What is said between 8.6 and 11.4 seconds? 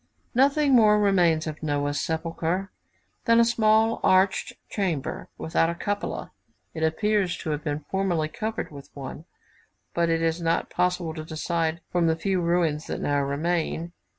with one, but it is not possible to